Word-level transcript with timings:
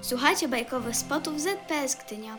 Słuchajcie 0.00 0.48
bajkowych 0.48 0.96
spotów 0.96 1.40
ZPS 1.40 1.96
Gdynia. 2.06 2.38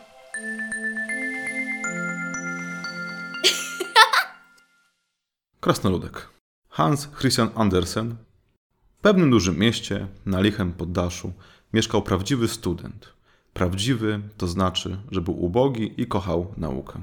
Krasnoludek. 5.60 6.28
Hans 6.68 7.08
Christian 7.18 7.50
Andersen. 7.54 8.16
W 8.98 9.02
pewnym 9.02 9.30
dużym 9.30 9.58
mieście, 9.58 10.06
na 10.26 10.40
lichem 10.40 10.72
poddaszu, 10.72 11.32
mieszkał 11.72 12.02
prawdziwy 12.02 12.48
student. 12.48 13.12
Prawdziwy 13.52 14.20
to 14.36 14.46
znaczy, 14.46 14.98
że 15.10 15.20
był 15.20 15.44
ubogi 15.44 16.02
i 16.02 16.06
kochał 16.06 16.54
naukę. 16.56 17.00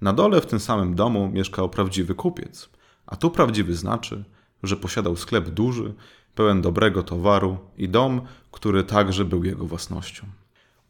Na 0.00 0.12
dole 0.12 0.40
w 0.40 0.46
tym 0.46 0.60
samym 0.60 0.94
domu 0.94 1.28
mieszkał 1.28 1.68
prawdziwy 1.68 2.14
kupiec, 2.14 2.68
a 3.06 3.16
tu 3.16 3.30
prawdziwy 3.30 3.74
znaczy, 3.74 4.24
że 4.62 4.76
posiadał 4.76 5.16
sklep 5.16 5.48
duży, 5.48 5.94
pełen 6.36 6.62
dobrego 6.62 7.02
towaru 7.02 7.58
i 7.78 7.88
dom, 7.88 8.20
który 8.50 8.84
także 8.84 9.24
był 9.24 9.44
jego 9.44 9.66
własnością. 9.66 10.26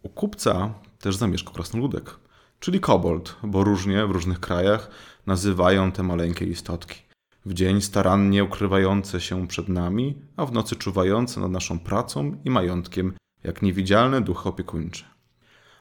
U 0.03 0.09
kupca 0.09 0.75
też 0.99 1.17
zamieszkał 1.17 1.55
krasnoludek, 1.55 2.17
czyli 2.61 2.81
kobold, 2.81 3.37
bo 3.43 3.65
różnie 3.65 4.07
w 4.07 4.11
różnych 4.11 4.41
krajach 4.41 4.91
nazywają 5.27 5.93
te 5.93 6.03
maleńkie 6.03 6.45
istotki. 6.45 7.01
W 7.47 7.55
dzień 7.55 7.81
starannie 7.81 8.45
ukrywające 8.45 9.21
się 9.21 9.47
przed 9.49 9.69
nami, 9.69 10.15
a 10.37 10.47
w 10.47 10.53
nocy 10.53 10.77
czuwające 10.77 11.41
nad 11.41 11.51
naszą 11.51 11.79
pracą 11.79 12.37
i 12.45 12.51
majątkiem, 12.51 13.13
jak 13.45 13.63
niewidzialne 13.63 14.21
duchy 14.21 14.49
opiekuńcze. 14.49 15.05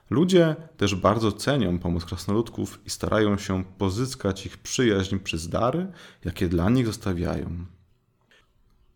Ludzie 0.09 0.55
też 0.77 0.95
bardzo 0.95 1.31
cenią 1.31 1.79
pomoc 1.79 2.05
krasnoludków 2.05 2.79
i 2.85 2.89
starają 2.89 3.37
się 3.37 3.63
pozyskać 3.77 4.45
ich 4.45 4.57
przyjaźń 4.57 5.17
przez 5.19 5.49
dary, 5.49 5.87
jakie 6.25 6.47
dla 6.47 6.69
nich 6.69 6.85
zostawiają. 6.85 7.65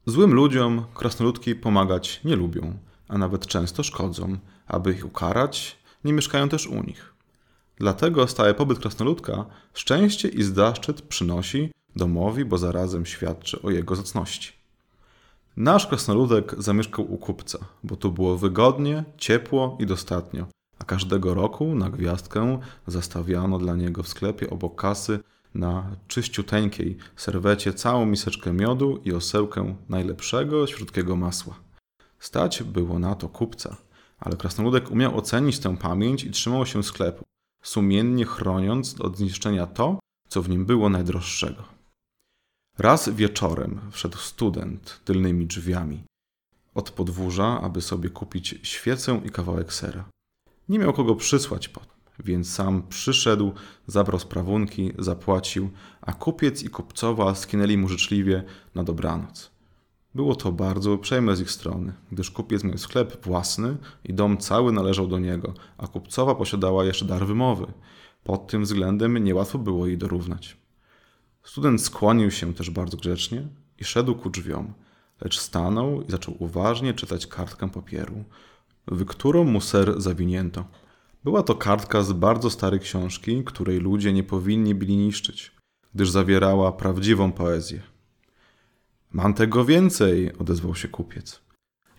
Złym 0.10 0.34
ludziom 0.34 0.86
krasnoludki 0.94 1.56
pomagać 1.56 2.22
nie 2.24 2.36
lubią, 2.36 2.78
a 3.08 3.18
nawet 3.18 3.48
często 3.48 3.84
szkodzą. 3.84 4.38
Aby 4.68 4.92
ich 4.92 5.06
ukarać, 5.06 5.78
nie 6.04 6.14
mieszkają 6.14 6.50
też 6.50 6.68
u 6.68 6.84
nich. 6.84 7.14
Dlatego 7.78 8.28
stały 8.28 8.54
pobyt 8.54 8.80
krasnoludka 8.80 9.46
szczęście 9.74 10.28
i 10.28 10.44
zaszczyt 10.44 11.02
przynosi 11.02 11.72
domowi, 11.96 12.46
bo 12.46 12.58
zarazem 12.58 13.06
świadczy 13.06 13.62
o 13.62 13.70
jego 13.70 13.96
zacności. 13.96 14.54
Nasz 15.58 15.88
krasnoludek 15.88 16.56
zamieszkał 16.58 17.14
u 17.14 17.18
kupca, 17.18 17.60
bo 17.84 17.96
tu 17.96 18.12
było 18.12 18.38
wygodnie, 18.38 19.04
ciepło 19.18 19.78
i 19.80 19.86
dostatnio, 19.86 20.46
a 20.80 20.84
każdego 20.84 21.34
roku 21.34 21.76
na 21.76 21.90
gwiazdkę 21.90 22.60
zastawiano 22.88 23.60
dla 23.60 23.76
niego 23.76 24.04
w 24.04 24.08
sklepie 24.08 24.50
obok 24.50 24.82
kasy 24.82 25.20
na 25.54 25.96
czyściuteńkiej 26.08 26.98
serwecie 27.16 27.74
całą 27.74 28.06
miseczkę 28.06 28.54
miodu 28.54 29.02
i 29.06 29.14
osełkę 29.14 29.76
najlepszego 29.90 30.68
śródkiego 30.68 31.16
masła. 31.16 31.60
Stać 32.20 32.64
było 32.64 33.00
na 33.00 33.16
to 33.16 33.30
kupca, 33.30 33.78
ale 34.20 34.38
krasnoludek 34.38 34.92
umiał 34.92 35.18
ocenić 35.18 35.60
tę 35.60 35.78
pamięć 35.78 36.24
i 36.24 36.32
trzymał 36.32 36.66
się 36.66 36.84
sklepu, 36.84 37.26
sumiennie 37.64 38.26
chroniąc 38.26 39.02
od 39.02 39.18
zniszczenia 39.18 39.68
to, 39.68 40.00
co 40.28 40.42
w 40.42 40.50
nim 40.50 40.66
było 40.66 40.90
najdroższego. 40.90 41.64
Raz 42.78 43.10
wieczorem 43.10 43.80
wszedł 43.92 44.18
student 44.18 45.02
tylnymi 45.06 45.46
drzwiami 45.46 46.04
od 46.76 46.92
podwórza, 46.92 47.62
aby 47.62 47.82
sobie 47.82 48.10
kupić 48.10 48.56
świecę 48.64 49.22
i 49.26 49.30
kawałek 49.30 49.74
sera. 49.74 50.10
Nie 50.70 50.80
miał 50.80 50.94
kogo 50.94 51.16
przysłać 51.16 51.70
po 51.70 51.82
więc 52.24 52.54
sam 52.54 52.84
przyszedł, 52.90 53.54
zabrał 53.88 54.20
sprawunki, 54.20 54.94
zapłacił, 54.98 55.70
a 56.02 56.14
kupiec 56.14 56.64
i 56.64 56.70
kupcowa 56.70 57.36
skinęli 57.36 57.78
mu 57.78 57.88
życzliwie 57.88 58.44
na 58.76 58.84
dobranoc. 58.84 59.52
Było 60.16 60.36
to 60.36 60.52
bardzo 60.52 60.94
uprzejme 60.94 61.36
z 61.36 61.42
ich 61.42 61.52
strony, 61.52 61.94
gdyż 62.12 62.32
kupiec 62.32 62.64
miał 62.64 62.78
sklep 62.78 63.26
własny 63.26 63.78
i 64.04 64.14
dom 64.14 64.38
cały 64.38 64.72
należał 64.72 65.08
do 65.08 65.20
niego, 65.20 65.54
a 65.78 65.88
kupcowa 65.88 66.36
posiadała 66.36 66.86
jeszcze 66.86 67.06
dar 67.06 67.28
wymowy. 67.28 67.74
Pod 68.24 68.48
tym 68.48 68.64
względem 68.64 69.18
niełatwo 69.18 69.58
było 69.60 69.88
jej 69.88 69.98
dorównać. 69.98 70.58
Student 71.44 71.82
skłonił 71.82 72.32
się 72.32 72.54
też 72.54 72.70
bardzo 72.70 72.98
grzecznie 72.98 73.48
i 73.80 73.84
szedł 73.84 74.16
ku 74.16 74.30
drzwiom, 74.30 74.74
lecz 75.22 75.40
stanął 75.40 76.02
i 76.02 76.12
zaczął 76.12 76.36
uważnie 76.40 76.94
czytać 76.94 77.28
kartkę 77.28 77.70
papieru, 77.70 78.24
w 78.88 79.06
którą 79.06 79.44
mu 79.44 79.62
ser 79.62 80.02
zawinięto. 80.02 80.66
Była 81.24 81.44
to 81.44 81.56
kartka 81.56 82.04
z 82.04 82.14
bardzo 82.14 82.50
starej 82.50 82.80
książki, 82.80 83.44
której 83.44 83.80
ludzie 83.80 84.14
nie 84.14 84.24
powinni 84.24 84.76
byli 84.76 84.98
niszczyć, 84.98 85.52
gdyż 85.96 86.10
zawierała 86.10 86.72
prawdziwą 86.72 87.32
poezję. 87.32 87.82
Mam 89.12 89.34
tego 89.34 89.66
więcej, 89.66 90.38
odezwał 90.38 90.76
się 90.76 90.88
kupiec. 90.88 91.42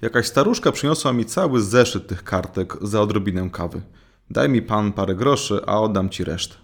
Jakaś 0.01 0.27
staruszka 0.27 0.73
przyniosła 0.73 1.13
mi 1.13 1.25
cały 1.25 1.63
zeszyt 1.63 2.07
tych 2.07 2.25
kartek 2.25 2.77
za 2.83 3.01
odrobinę 3.01 3.51
kawy. 3.51 3.83
Daj 4.31 4.49
mi 4.49 4.63
pan 4.63 4.93
parę 4.93 5.15
groszy, 5.15 5.61
a 5.67 5.81
oddam 5.81 6.09
ci 6.09 6.25
resztę. 6.25 6.55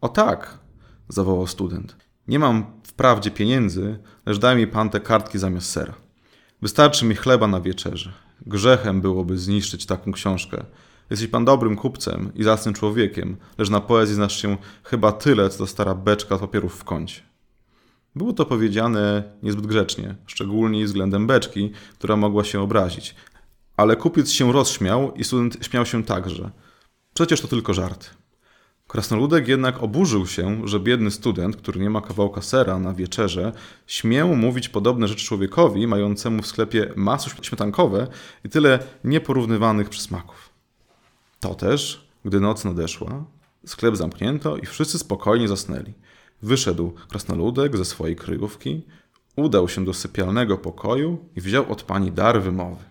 O 0.00 0.08
tak, 0.08 0.58
zawołał 1.08 1.46
student. 1.46 1.96
Nie 2.28 2.38
mam 2.38 2.80
wprawdzie 2.84 3.30
pieniędzy, 3.30 3.98
lecz 4.26 4.38
daj 4.38 4.56
mi 4.56 4.66
pan 4.66 4.90
te 4.90 5.00
kartki 5.00 5.38
zamiast 5.38 5.70
sera. 5.70 5.94
Wystarczy 6.62 7.04
mi 7.04 7.14
chleba 7.14 7.46
na 7.46 7.60
wieczerze. 7.60 8.12
Grzechem 8.46 9.00
byłoby 9.00 9.38
zniszczyć 9.38 9.86
taką 9.86 10.12
książkę. 10.12 10.64
Jesteś 11.10 11.28
pan 11.28 11.44
dobrym 11.44 11.76
kupcem 11.76 12.32
i 12.34 12.42
zacnym 12.42 12.74
człowiekiem, 12.74 13.36
lecz 13.58 13.70
na 13.70 13.80
poezji 13.80 14.14
znasz 14.14 14.42
się 14.42 14.56
chyba 14.84 15.12
tyle, 15.12 15.50
co 15.50 15.58
ta 15.58 15.66
stara 15.66 15.94
beczka 15.94 16.38
papierów 16.38 16.74
w 16.74 16.84
kącie. 16.84 17.20
Było 18.16 18.32
to 18.32 18.46
powiedziane 18.46 19.22
niezbyt 19.42 19.66
grzecznie, 19.66 20.14
szczególnie 20.26 20.84
względem 20.84 21.26
beczki, 21.26 21.72
która 21.98 22.16
mogła 22.16 22.44
się 22.44 22.60
obrazić. 22.60 23.14
Ale 23.76 23.96
kupiec 23.96 24.30
się 24.30 24.52
rozśmiał 24.52 25.14
i 25.14 25.24
student 25.24 25.58
śmiał 25.60 25.86
się 25.86 26.04
także. 26.04 26.50
Przecież 27.14 27.40
to 27.40 27.48
tylko 27.48 27.74
żart. 27.74 28.10
Krasnoludek 28.88 29.48
jednak 29.48 29.82
oburzył 29.82 30.26
się, 30.26 30.68
że 30.68 30.80
biedny 30.80 31.10
student, 31.10 31.56
który 31.56 31.80
nie 31.80 31.90
ma 31.90 32.00
kawałka 32.00 32.42
sera 32.42 32.78
na 32.78 32.94
wieczerze, 32.94 33.52
śmiał 33.86 34.36
mówić 34.36 34.68
podobne 34.68 35.08
rzeczy 35.08 35.24
człowiekowi 35.24 35.86
mającemu 35.86 36.42
w 36.42 36.46
sklepie 36.46 36.92
masło 36.96 37.32
śmietankowe 37.42 38.06
i 38.44 38.48
tyle 38.48 38.78
nieporównywanych 39.04 39.88
przysmaków. 39.88 40.49
To 41.40 41.54
też, 41.54 42.08
gdy 42.24 42.40
noc 42.40 42.64
nadeszła, 42.64 43.24
sklep 43.66 43.96
zamknięto 43.96 44.56
i 44.56 44.66
wszyscy 44.66 44.98
spokojnie 44.98 45.48
zasnęli. 45.48 45.92
Wyszedł 46.42 46.92
krasnoludek 47.08 47.76
ze 47.76 47.84
swojej 47.84 48.16
kryjówki, 48.16 48.82
udał 49.36 49.68
się 49.68 49.84
do 49.84 49.94
sypialnego 49.94 50.58
pokoju 50.58 51.18
i 51.36 51.40
wziął 51.40 51.72
od 51.72 51.82
pani 51.82 52.12
dar 52.12 52.42
wymowy. 52.42 52.84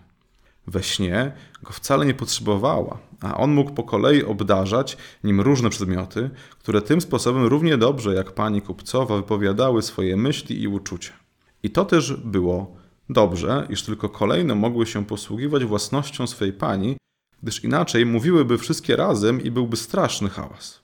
We 0.66 0.82
śnie 0.82 1.32
go 1.62 1.72
wcale 1.72 2.06
nie 2.06 2.14
potrzebowała, 2.14 2.98
a 3.20 3.36
on 3.36 3.52
mógł 3.52 3.70
po 3.70 3.82
kolei 3.82 4.24
obdarzać 4.24 4.96
nim 5.24 5.40
różne 5.40 5.70
przedmioty, 5.70 6.30
które 6.58 6.82
tym 6.82 7.00
sposobem 7.00 7.46
równie 7.46 7.78
dobrze 7.78 8.14
jak 8.14 8.32
pani 8.32 8.62
kupcowa 8.62 9.16
wypowiadały 9.16 9.82
swoje 9.82 10.16
myśli 10.16 10.62
i 10.62 10.68
uczucia. 10.68 11.12
I 11.62 11.70
to 11.70 11.84
też 11.84 12.12
było 12.12 12.76
dobrze, 13.10 13.66
iż 13.70 13.82
tylko 13.82 14.08
kolejno 14.08 14.54
mogły 14.54 14.86
się 14.86 15.04
posługiwać 15.06 15.64
własnością 15.64 16.26
swej 16.26 16.52
pani, 16.52 16.96
gdyż 17.42 17.64
inaczej 17.64 18.06
mówiłyby 18.06 18.58
wszystkie 18.58 18.96
razem 18.96 19.42
i 19.42 19.50
byłby 19.50 19.76
straszny 19.76 20.28
hałas. 20.28 20.80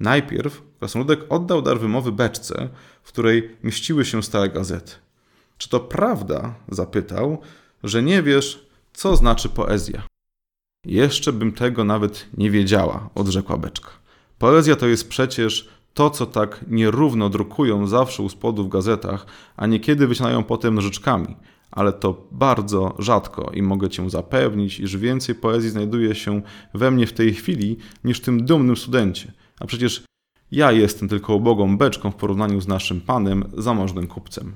Najpierw 0.00 0.62
krasnoludek 0.78 1.20
oddał 1.28 1.62
dar 1.62 1.80
wymowy 1.80 2.12
beczce, 2.12 2.68
w 3.02 3.08
której 3.08 3.56
mieściły 3.62 4.04
się 4.04 4.22
stare 4.22 4.48
gazety. 4.48 4.92
Czy 5.58 5.68
to 5.68 5.80
prawda, 5.80 6.54
zapytał, 6.68 7.38
że 7.84 8.02
nie 8.02 8.22
wiesz, 8.22 8.66
co 8.92 9.16
znaczy 9.16 9.48
poezja? 9.48 10.02
Jeszcze 10.84 11.32
bym 11.32 11.52
tego 11.52 11.84
nawet 11.84 12.26
nie 12.36 12.50
wiedziała, 12.50 13.10
odrzekła 13.14 13.56
beczka. 13.56 13.90
Poezja 14.38 14.76
to 14.76 14.86
jest 14.86 15.08
przecież 15.08 15.68
to, 15.96 16.10
co 16.10 16.26
tak 16.26 16.64
nierówno 16.68 17.28
drukują 17.28 17.86
zawsze 17.86 18.22
u 18.22 18.28
spodu 18.28 18.64
w 18.64 18.68
gazetach, 18.68 19.26
a 19.56 19.66
niekiedy 19.66 20.06
wycinają 20.06 20.44
potem 20.44 20.74
nożyczkami, 20.74 21.36
ale 21.70 21.92
to 21.92 22.26
bardzo 22.32 22.94
rzadko 22.98 23.50
i 23.54 23.62
mogę 23.62 23.88
Cię 23.88 24.10
zapewnić, 24.10 24.80
iż 24.80 24.96
więcej 24.96 25.34
poezji 25.34 25.70
znajduje 25.70 26.14
się 26.14 26.42
we 26.74 26.90
mnie 26.90 27.06
w 27.06 27.12
tej 27.12 27.34
chwili 27.34 27.76
niż 28.04 28.18
w 28.18 28.24
tym 28.24 28.44
dumnym 28.44 28.76
studencie. 28.76 29.32
A 29.60 29.66
przecież 29.66 30.04
ja 30.50 30.72
jestem 30.72 31.08
tylko 31.08 31.34
ubogą 31.34 31.78
beczką 31.78 32.10
w 32.10 32.16
porównaniu 32.16 32.60
z 32.60 32.68
naszym 32.68 33.00
panem, 33.00 33.44
zamożnym 33.56 34.06
kupcem. 34.06 34.52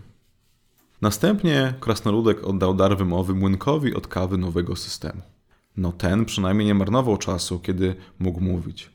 Następnie 1.01 1.75
krasnoludek 1.81 2.45
oddał 2.45 2.75
dar 2.75 2.97
wymowy 2.97 3.35
młynkowi 3.35 3.95
od 3.95 4.07
kawy 4.07 4.39
nowego 4.39 4.77
systemu. 4.77 5.23
No 5.77 5.93
ten 5.93 6.25
przynajmniej 6.25 6.67
nie 6.67 6.75
marnował 6.75 7.17
czasu, 7.17 7.59
kiedy 7.59 7.95
mógł 8.19 8.41
mówić. 8.41 8.91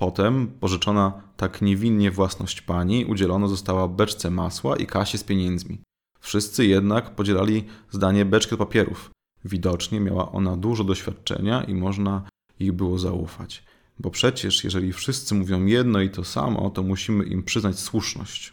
Potem 0.00 0.46
pożyczona 0.46 1.12
tak 1.36 1.62
niewinnie 1.62 2.10
własność 2.10 2.62
pani 2.62 3.04
udzielona 3.04 3.48
została 3.48 3.88
beczce 3.88 4.30
masła 4.30 4.76
i 4.76 4.86
kasie 4.86 5.18
z 5.18 5.24
pieniędzmi. 5.24 5.78
Wszyscy 6.20 6.66
jednak 6.66 7.14
podzielali 7.14 7.64
zdanie 7.90 8.24
beczki 8.24 8.56
papierów. 8.56 9.10
Widocznie 9.44 10.00
miała 10.00 10.32
ona 10.32 10.56
dużo 10.56 10.84
doświadczenia 10.84 11.62
i 11.62 11.74
można 11.74 12.22
ich 12.60 12.72
było 12.72 12.98
zaufać. 12.98 13.64
Bo 13.98 14.10
przecież, 14.10 14.64
jeżeli 14.64 14.92
wszyscy 14.92 15.34
mówią 15.34 15.64
jedno 15.66 16.00
i 16.00 16.10
to 16.10 16.24
samo, 16.24 16.70
to 16.70 16.82
musimy 16.82 17.24
im 17.24 17.42
przyznać 17.42 17.78
słuszność. 17.78 18.52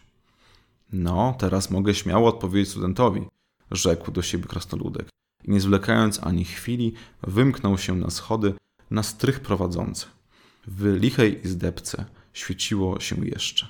No, 0.93 1.35
teraz 1.39 1.71
mogę 1.71 1.93
śmiało 1.93 2.29
odpowiedzieć 2.29 2.69
studentowi, 2.69 3.27
rzekł 3.71 4.11
do 4.11 4.21
siebie 4.21 4.45
krasnoludek. 4.45 5.09
i 5.43 5.51
nie 5.51 5.61
zwlekając 5.61 6.23
ani 6.23 6.45
chwili, 6.45 6.93
wymknął 7.23 7.77
się 7.77 7.95
na 7.95 8.09
schody 8.09 8.53
na 8.91 9.03
strych 9.03 9.39
prowadzący. 9.39 10.16
W 10.67 10.99
lichej 10.99 11.45
izdebce 11.45 12.05
świeciło 12.33 12.99
się 12.99 13.27
jeszcze. 13.27 13.67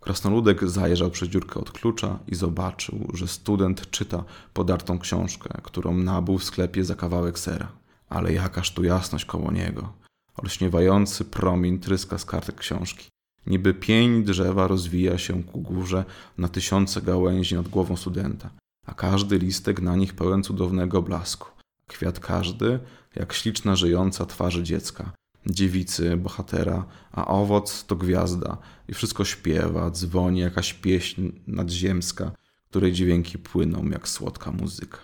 Krasnoludek 0.00 0.68
zajrzał 0.68 1.10
przez 1.10 1.28
dziurkę 1.28 1.60
od 1.60 1.72
klucza 1.72 2.18
i 2.28 2.34
zobaczył, 2.34 3.10
że 3.14 3.28
student 3.28 3.90
czyta 3.90 4.24
podartą 4.54 4.98
książkę, 4.98 5.60
którą 5.62 5.96
nabył 5.96 6.38
w 6.38 6.44
sklepie 6.44 6.84
za 6.84 6.94
kawałek 6.94 7.38
sera. 7.38 7.72
Ale 8.08 8.32
jakaż 8.32 8.74
tu 8.74 8.84
jasność 8.84 9.24
koło 9.24 9.52
niego. 9.52 9.92
Olśniewający 10.36 11.24
promień 11.24 11.78
tryska 11.78 12.18
z 12.18 12.24
kartek 12.24 12.56
książki. 12.56 13.08
Niby 13.46 13.74
pień 13.74 14.24
drzewa 14.24 14.66
rozwija 14.66 15.18
się 15.18 15.44
ku 15.44 15.60
górze 15.60 16.04
na 16.38 16.48
tysiące 16.48 17.02
gałęzi 17.02 17.54
nad 17.54 17.68
głową 17.68 17.96
studenta, 17.96 18.50
a 18.86 18.94
każdy 18.94 19.38
listek 19.38 19.80
na 19.80 19.96
nich 19.96 20.14
pełen 20.14 20.42
cudownego 20.42 21.02
blasku. 21.02 21.48
Kwiat 21.86 22.20
każdy, 22.20 22.78
jak 23.16 23.32
śliczna 23.32 23.76
żyjąca 23.76 24.26
twarzy 24.26 24.62
dziecka, 24.62 25.12
dziewicy, 25.46 26.16
bohatera, 26.16 26.86
a 27.12 27.26
owoc 27.26 27.86
to 27.86 27.96
gwiazda 27.96 28.58
i 28.88 28.94
wszystko 28.94 29.24
śpiewa, 29.24 29.90
dzwoni 29.90 30.40
jakaś 30.40 30.74
pieśń 30.74 31.32
nadziemska, 31.46 32.32
której 32.70 32.92
dźwięki 32.92 33.38
płyną 33.38 33.88
jak 33.88 34.08
słodka 34.08 34.52
muzyka. 34.52 34.98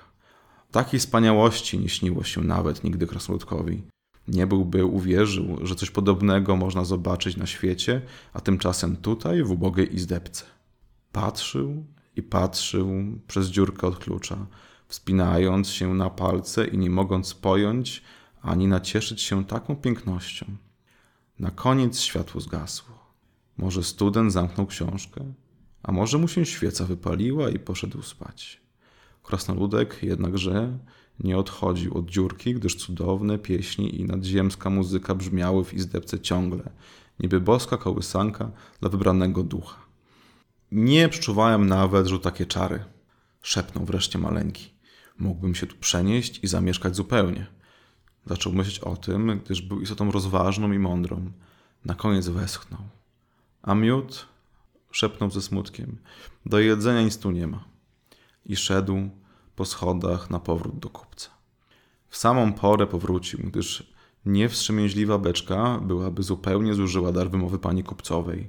Takiej 0.71 1.01
wspaniałości 1.01 1.79
nie 1.79 1.89
śniło 1.89 2.25
się 2.25 2.41
nawet 2.41 2.85
nigdy 2.85 3.07
krasnoludkowi. 3.07 3.83
Nie 4.29 4.47
byłby 4.47 4.85
uwierzył, 4.85 5.59
że 5.63 5.75
coś 5.75 5.91
podobnego 5.91 6.57
można 6.57 6.85
zobaczyć 6.85 7.37
na 7.37 7.47
świecie, 7.47 8.03
a 8.33 8.41
tymczasem 8.41 8.97
tutaj, 8.97 9.43
w 9.43 9.51
ubogiej 9.51 9.95
izdebce. 9.95 10.45
Patrzył 11.13 11.85
i 12.17 12.23
patrzył 12.23 12.89
przez 13.27 13.47
dziurkę 13.47 13.87
od 13.87 13.99
klucza, 13.99 14.47
wspinając 14.89 15.69
się 15.69 15.95
na 15.95 16.11
palce 16.11 16.67
i 16.67 16.79
nie 16.79 16.91
mogąc 16.91 17.35
pojąć 17.35 18.03
ani 18.47 18.67
nacieszyć 18.67 19.23
się 19.23 19.45
taką 19.45 19.77
pięknością. 19.77 20.47
Na 21.39 21.51
koniec 21.51 22.01
światło 22.01 22.41
zgasło. 22.41 22.95
Może 23.57 23.83
student 23.83 24.33
zamknął 24.33 24.67
książkę, 24.67 25.33
a 25.83 25.93
może 25.93 26.19
mu 26.19 26.29
się 26.29 26.47
świeca 26.47 26.85
wypaliła 26.85 27.51
i 27.51 27.59
poszedł 27.59 28.03
spać. 28.03 28.61
Krasnoludek 29.23 30.03
jednakże 30.03 30.79
nie 31.21 31.39
odchodził 31.39 31.99
od 31.99 32.11
dziurki, 32.11 32.55
gdyż 32.55 32.77
cudowne 32.77 33.39
pieśni 33.39 34.01
i 34.01 34.05
nadziemska 34.05 34.71
muzyka 34.71 35.15
brzmiały 35.15 35.65
w 35.65 35.75
izdebce 35.75 36.21
ciągle, 36.21 36.71
niby 37.21 37.41
boska 37.41 37.77
kołysanka 37.77 38.51
dla 38.81 38.89
wybranego 38.89 39.43
ducha. 39.43 39.81
Nie 40.73 41.09
przeczuwałem 41.09 41.67
nawet, 41.67 42.07
że 42.07 42.19
takie 42.19 42.47
czary. 42.47 42.85
Szepnął 43.43 43.85
wreszcie 43.85 44.19
maleńki. 44.19 44.71
Mógłbym 45.19 45.55
się 45.55 45.67
tu 45.67 45.77
przenieść 45.77 46.41
i 46.45 46.47
zamieszkać 46.47 46.97
zupełnie. 46.97 47.56
Zaczął 48.27 48.53
myśleć 48.53 48.79
o 48.79 48.97
tym, 48.97 49.41
gdyż 49.45 49.63
był 49.63 49.81
istotą 49.81 50.11
rozważną 50.11 50.73
i 50.73 50.79
mądrą. 50.79 51.33
Na 51.85 51.95
koniec 51.95 52.29
westchnął. 52.29 52.81
A 53.63 53.75
miód? 53.75 54.27
Szepnął 54.91 55.31
ze 55.31 55.43
smutkiem. 55.43 55.99
Do 56.47 56.59
jedzenia 56.59 57.03
nic 57.03 57.19
tu 57.19 57.31
nie 57.31 57.47
ma. 57.47 57.65
I 58.47 58.57
szedł 58.57 59.11
po 59.57 59.65
schodach 59.65 60.31
na 60.31 60.39
powrót 60.39 60.79
do 60.79 60.89
kupca. 60.89 61.31
W 62.09 62.17
samą 62.17 62.53
porę 62.53 62.87
powrócił, 62.87 63.41
gdyż 63.45 63.93
niewstrzemięźliwa 64.27 65.19
beczka 65.19 65.81
byłaby 65.83 66.23
zupełnie 66.23 66.75
zużyła 66.75 67.13
dar 67.13 67.31
wymowy 67.31 67.59
pani 67.59 67.85
kupcowej. 67.85 68.49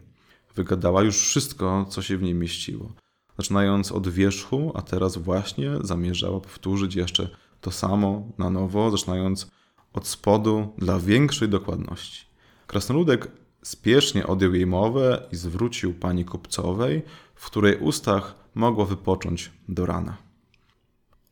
Wygadała 0.55 1.03
już 1.03 1.17
wszystko, 1.17 1.85
co 1.89 2.01
się 2.01 2.17
w 2.17 2.21
niej 2.21 2.33
mieściło. 2.33 2.91
Zaczynając 3.37 3.91
od 3.91 4.07
wierzchu, 4.07 4.71
a 4.75 4.81
teraz 4.81 5.17
właśnie 5.17 5.71
zamierzała 5.81 6.39
powtórzyć 6.39 6.95
jeszcze 6.95 7.29
to 7.61 7.71
samo 7.71 8.27
na 8.37 8.49
nowo, 8.49 8.91
zaczynając 8.91 9.51
od 9.97 10.07
spodu 10.07 10.73
dla 10.77 10.99
większej 10.99 11.49
dokładności. 11.49 12.25
Krasnoludek 12.67 13.31
spiesznie 13.63 14.27
odjął 14.27 14.53
jej 14.53 14.65
mowę 14.65 15.27
i 15.31 15.35
zwrócił 15.35 15.93
pani 15.93 16.25
kupcowej, 16.25 17.01
w 17.35 17.45
której 17.45 17.77
ustach 17.77 18.35
mogło 18.55 18.85
wypocząć 18.85 19.51
do 19.69 19.85
rana. 19.85 20.17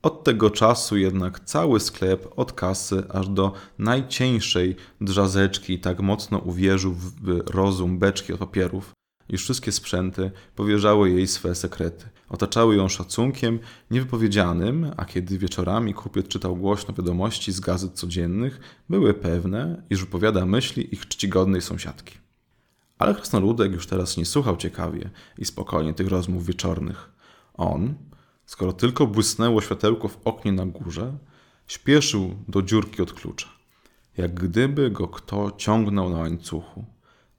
Od 0.01 0.23
tego 0.23 0.49
czasu 0.49 0.97
jednak 0.97 1.39
cały 1.39 1.79
sklep 1.79 2.33
od 2.35 2.53
kasy 2.53 3.03
aż 3.09 3.27
do 3.29 3.53
najcieńszej 3.79 4.75
drzazeczki 5.01 5.79
tak 5.79 5.99
mocno 5.99 6.37
uwierzył 6.37 6.93
w 6.93 7.41
rozum 7.49 7.99
beczki 7.99 8.33
od 8.33 8.39
papierów, 8.39 8.91
iż 9.29 9.41
wszystkie 9.41 9.71
sprzęty 9.71 10.31
powierzały 10.55 11.09
jej 11.09 11.27
swe 11.27 11.55
sekrety. 11.55 12.05
Otaczały 12.29 12.75
ją 12.75 12.89
szacunkiem 12.89 13.59
niewypowiedzianym, 13.91 14.91
a 14.97 15.05
kiedy 15.05 15.37
wieczorami 15.37 15.93
kupiec 15.93 16.27
czytał 16.27 16.55
głośno 16.55 16.93
wiadomości 16.93 17.51
z 17.51 17.59
gazet 17.59 17.93
codziennych, 17.93 18.59
były 18.89 19.13
pewne, 19.13 19.83
iż 19.89 19.99
wypowiada 19.99 20.45
myśli 20.45 20.93
ich 20.95 21.07
czcigodnej 21.07 21.61
sąsiadki. 21.61 22.17
Ale 22.97 23.15
krasnoludek 23.15 23.71
już 23.71 23.87
teraz 23.87 24.17
nie 24.17 24.25
słuchał 24.25 24.57
ciekawie 24.57 25.09
i 25.37 25.45
spokojnie 25.45 25.93
tych 25.93 26.07
rozmów 26.07 26.45
wieczornych. 26.45 27.11
On, 27.53 27.93
skoro 28.45 28.73
tylko 28.73 29.07
błysnęło 29.07 29.61
światełko 29.61 30.07
w 30.07 30.17
oknie 30.25 30.51
na 30.51 30.65
górze, 30.65 31.17
śpieszył 31.67 32.35
do 32.47 32.61
dziurki 32.61 33.01
od 33.01 33.13
klucza, 33.13 33.47
jak 34.17 34.33
gdyby 34.33 34.91
go 34.91 35.07
kto 35.07 35.51
ciągnął 35.57 36.09
na 36.09 36.17
łańcuchu. 36.17 36.85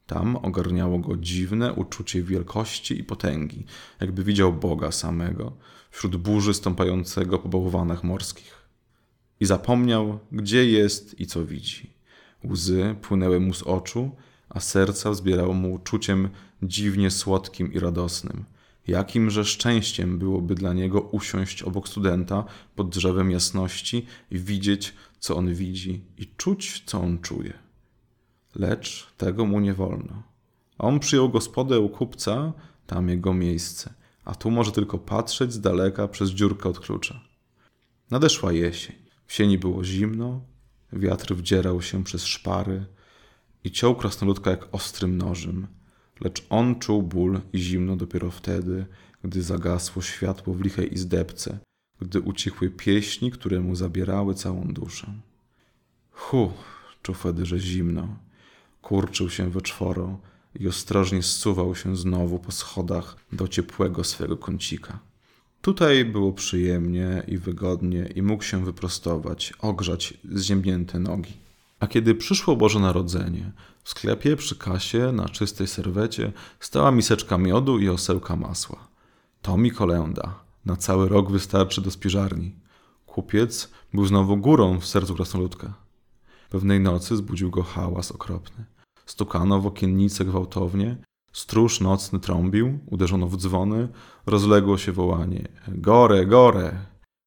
Tam 0.07 0.37
ogarniało 0.37 0.99
go 0.99 1.17
dziwne 1.17 1.73
uczucie 1.73 2.23
wielkości 2.23 2.99
i 2.99 3.05
potęgi, 3.05 3.65
jakby 4.01 4.25
widział 4.25 4.53
Boga 4.53 4.93
samego 4.93 5.53
wśród 5.91 6.17
burzy 6.17 6.55
stąpającego 6.55 7.39
po 7.39 7.49
bałwanach 7.49 8.05
morskich. 8.05 8.69
I 9.41 9.47
zapomniał, 9.47 10.19
gdzie 10.33 10.71
jest 10.71 11.21
i 11.21 11.27
co 11.27 11.45
widzi. 11.45 11.91
Łzy 12.45 12.97
płynęły 13.03 13.41
mu 13.41 13.55
z 13.55 13.63
oczu, 13.63 14.11
a 14.49 14.61
serca 14.61 15.11
wzbierało 15.11 15.55
mu 15.55 15.73
uczuciem 15.73 16.29
dziwnie 16.63 17.11
słodkim 17.11 17.73
i 17.73 17.79
radosnym– 17.79 18.45
Jakimże 18.87 19.45
szczęściem 19.45 20.19
byłoby 20.19 20.55
dla 20.55 20.73
niego 20.73 21.01
usiąść 21.01 21.63
obok 21.63 21.89
studenta 21.89 22.45
pod 22.75 22.89
drzewem 22.89 23.31
jasności 23.31 24.07
i 24.31 24.39
widzieć, 24.39 24.95
co 25.19 25.37
on 25.37 25.55
widzi, 25.55 26.05
i 26.19 26.27
czuć, 26.37 26.83
co 26.87 27.01
on 27.01 27.19
czuje. 27.19 27.66
Lecz 28.57 29.07
tego 29.17 29.47
mu 29.47 29.61
nie 29.61 29.75
wolno. 29.75 30.23
On 30.79 31.01
przyjął 31.01 31.29
gospodę 31.29 31.81
u 31.81 31.89
kupca, 31.89 32.53
tam 32.87 33.09
jego 33.09 33.35
miejsce, 33.35 33.95
a 34.25 34.35
tu 34.35 34.51
może 34.51 34.73
tylko 34.73 34.99
patrzeć 34.99 35.53
z 35.53 35.61
daleka 35.61 36.09
przez 36.09 36.31
dziurkę 36.31 36.69
od 36.69 36.81
klucza. 36.81 37.21
Nadeszła 38.11 38.53
jesień. 38.53 38.97
W 39.27 39.33
sieni 39.33 39.59
było 39.59 39.85
zimno, 39.85 40.41
wiatr 40.93 41.35
wdzierał 41.35 41.83
się 41.83 42.05
przez 42.05 42.25
szpary 42.25 42.87
i 43.65 43.71
ciął 43.71 43.95
krasnoludka 43.95 44.51
jak 44.51 44.75
ostrym 44.75 45.19
nożem– 45.19 45.67
Lecz 46.21 46.47
on 46.51 46.79
czuł 46.79 47.03
ból 47.03 47.41
i 47.53 47.59
zimno 47.59 47.97
dopiero 47.97 48.31
wtedy, 48.31 48.87
gdy 49.25 49.43
zagasło 49.43 50.03
światło 50.03 50.55
w 50.55 50.61
lichej 50.61 50.95
izdebce, 50.95 51.59
gdy 52.01 52.21
ucichły 52.21 52.71
pieśni, 52.71 53.31
które 53.31 53.61
mu 53.61 53.77
zabierały 53.77 54.35
całą 54.35 54.65
duszę. 54.65 55.13
Hu, 56.11 56.53
czuł 57.03 57.15
wtedy, 57.15 57.47
że 57.47 57.59
zimno. 57.59 58.17
Kurczył 58.87 59.31
się 59.31 59.51
we 59.51 59.61
czworo 59.61 60.19
i 60.61 60.69
ostrożnie 60.69 61.23
zsuwał 61.23 61.75
się 61.75 61.97
znowu 61.97 62.39
po 62.39 62.53
schodach 62.53 63.17
do 63.33 63.49
ciepłego 63.49 64.05
swego 64.05 64.37
kącika. 64.37 64.99
Tutaj 65.61 66.05
było 66.05 66.33
przyjemnie 66.33 67.23
i 67.29 67.39
wygodnie 67.39 68.13
i 68.15 68.23
mógł 68.23 68.43
się 68.43 68.65
wyprostować, 68.65 69.53
ogrzać 69.61 70.15
zziębnięte 70.33 70.99
nogi. 70.99 71.33
A 71.81 71.87
kiedy 71.87 72.15
przyszło 72.15 72.57
Boże 72.57 72.81
Narodzenie, 72.81 73.53
w 73.83 73.91
sklepie 73.91 74.37
przy 74.37 74.57
kasie 74.57 75.13
na 75.13 75.29
czystej 75.29 75.67
serwecie 75.67 76.33
stała 76.61 76.91
miseczka 76.91 77.39
miodu 77.39 77.79
i 77.79 77.89
osełka 77.89 78.37
masła. 78.37 78.89
To 79.43 79.57
mi 79.57 79.71
kolenda. 79.71 80.35
Na 80.65 80.77
cały 80.77 81.09
rok 81.09 81.31
wystarczy 81.31 81.81
do 81.81 81.91
spiżarni. 81.91 82.55
Kupiec 83.07 83.71
był 83.95 84.07
znowu 84.07 84.37
górą 84.37 84.81
w 84.81 84.87
sercu 84.87 85.15
krasnoludka. 85.15 85.75
Pewnej 86.51 86.81
nocy 86.81 87.17
zbudził 87.17 87.51
go 87.51 87.63
hałas 87.63 88.13
okropny. 88.13 88.76
Stukano 89.07 89.61
w 89.61 89.67
okiennice 89.67 90.25
gwałtownie, 90.25 90.97
stróż 91.33 91.81
nocny 91.81 92.21
trąbił, 92.21 92.79
uderzono 92.87 93.27
w 93.27 93.37
dzwony, 93.37 93.89
rozległo 94.27 94.79
się 94.79 94.93
wołanie 94.93 95.49
Gore, 95.69 96.27
gore! 96.27 96.79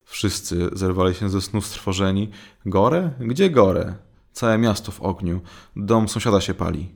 Wszyscy 0.06 0.70
zerwali 0.74 1.16
się 1.16 1.30
ze 1.30 1.42
snu 1.42 1.62
strwożeni. 1.62 2.30
Gore? 2.66 3.12
Gdzie 3.20 3.50
gore? 3.50 3.96
Całe 4.32 4.58
miasto 4.58 4.92
w 4.92 5.02
ogniu. 5.02 5.42
Dom 5.76 6.10
sąsiada 6.10 6.42
się 6.42 6.54
pali. 6.54 6.90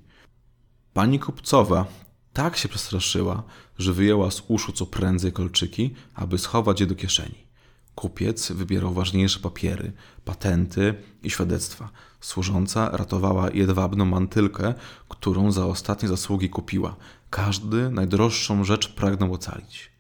Pani 0.93 1.19
kupcowa 1.19 1.85
tak 2.33 2.57
się 2.57 2.69
przestraszyła, 2.69 3.43
że 3.77 3.93
wyjęła 3.93 4.31
z 4.31 4.43
uszu 4.47 4.71
co 4.71 4.85
prędzej 4.85 5.31
kolczyki, 5.31 5.93
aby 6.15 6.37
schować 6.37 6.79
je 6.79 6.87
do 6.87 6.95
kieszeni. 6.95 7.47
Kupiec 7.95 8.51
wybierał 8.51 8.93
ważniejsze 8.93 9.39
papiery, 9.39 9.91
patenty 10.25 10.95
i 11.23 11.29
świadectwa. 11.29 11.89
Służąca 12.21 12.89
ratowała 12.89 13.51
jedwabną 13.51 14.05
mantylkę, 14.05 14.73
którą 15.09 15.51
za 15.51 15.65
ostatnie 15.65 16.09
zasługi 16.09 16.50
kupiła. 16.50 16.95
Każdy 17.29 17.91
najdroższą 17.91 18.63
rzecz 18.63 18.95
pragnął 18.95 19.33
ocalić. 19.33 19.91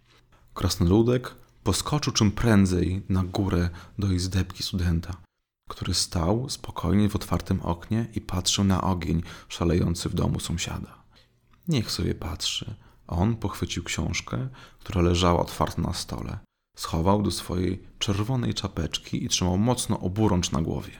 Krasnoludek 0.53 1.35
Poskoczył 1.63 2.13
czym 2.13 2.31
prędzej 2.31 3.01
na 3.09 3.23
górę 3.23 3.69
do 3.99 4.11
izdebki 4.11 4.63
studenta, 4.63 5.15
który 5.69 5.93
stał 5.93 6.49
spokojnie 6.49 7.09
w 7.09 7.15
otwartym 7.15 7.61
oknie 7.61 8.05
i 8.15 8.21
patrzył 8.21 8.63
na 8.63 8.81
ogień 8.81 9.23
szalejący 9.49 10.09
w 10.09 10.13
domu 10.13 10.39
sąsiada. 10.39 11.03
Niech 11.67 11.91
sobie 11.91 12.15
patrzy. 12.15 12.75
On 13.07 13.35
pochwycił 13.35 13.83
książkę, 13.83 14.47
która 14.79 15.01
leżała 15.01 15.41
otwarta 15.41 15.81
na 15.81 15.93
stole. 15.93 16.39
Schował 16.75 17.21
do 17.21 17.31
swojej 17.31 17.83
czerwonej 17.99 18.53
czapeczki 18.53 19.25
i 19.25 19.29
trzymał 19.29 19.57
mocno 19.57 19.99
oburącz 19.99 20.51
na 20.51 20.61
głowie. 20.61 20.91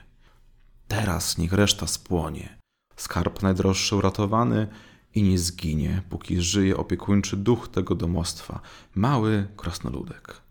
Teraz 0.88 1.38
niech 1.38 1.54
reszta 1.54 1.88
spłonie. 1.88 2.58
Skarb 2.96 3.42
najdroższy 3.42 3.96
uratowany 3.96 4.68
i 5.16 5.24
nie 5.24 5.40
zginie, 5.40 6.02
póki 6.10 6.42
żyje 6.42 6.78
opiekuńczy 6.78 7.38
duch 7.38 7.68
tego 7.68 7.96
domostwa, 7.96 8.60
mały 8.96 9.48
krasnoludek. 9.58 10.42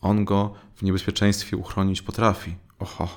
On 0.00 0.24
go 0.24 0.54
w 0.74 0.82
niebezpieczeństwie 0.82 1.56
uchronić 1.56 2.02
potrafi. 2.02 2.56
Oho, 2.78 3.08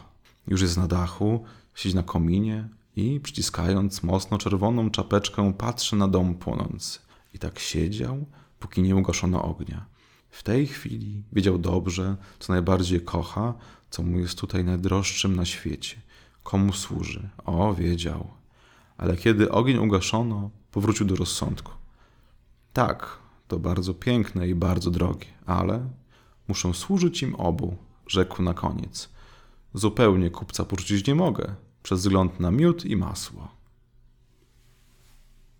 już 0.47 0.61
jest 0.61 0.77
na 0.77 0.87
dachu, 0.87 1.45
siedzi 1.75 1.95
na 1.95 2.03
kominie 2.03 2.69
i 2.95 3.19
przyciskając 3.19 4.03
mocno 4.03 4.37
czerwoną 4.37 4.89
czapeczkę 4.89 5.53
patrzy 5.57 5.95
na 5.95 6.07
dom 6.07 6.35
płonący. 6.35 6.99
I 7.33 7.39
tak 7.39 7.59
siedział, 7.59 8.25
póki 8.59 8.81
nie 8.81 8.95
ugaszono 8.95 9.43
ognia. 9.43 9.85
W 10.29 10.43
tej 10.43 10.67
chwili 10.67 11.23
wiedział 11.33 11.57
dobrze, 11.57 12.17
co 12.39 12.53
najbardziej 12.53 13.01
kocha, 13.01 13.53
co 13.89 14.03
mu 14.03 14.19
jest 14.19 14.39
tutaj 14.39 14.63
najdroższym 14.63 15.35
na 15.35 15.45
świecie. 15.45 16.01
Komu 16.43 16.73
służy? 16.73 17.29
O, 17.45 17.73
wiedział. 17.73 18.27
Ale 18.97 19.17
kiedy 19.17 19.51
ogień 19.51 19.77
ugaszono, 19.77 20.49
powrócił 20.71 21.05
do 21.05 21.15
rozsądku. 21.15 21.71
Tak, 22.73 23.17
to 23.47 23.59
bardzo 23.59 23.93
piękne 23.93 24.47
i 24.47 24.55
bardzo 24.55 24.91
drogie, 24.91 25.27
ale 25.45 25.89
muszę 26.47 26.73
służyć 26.73 27.21
im 27.21 27.35
obu, 27.35 27.77
rzekł 28.07 28.43
na 28.43 28.53
koniec. 28.53 29.09
Zupełnie 29.73 30.29
kupca 30.29 30.65
porzucić 30.65 31.07
nie 31.07 31.15
mogę, 31.15 31.55
przez 31.83 31.99
wzgląd 31.99 32.39
na 32.39 32.51
miód 32.51 32.85
i 32.85 32.95
masło. 32.95 33.58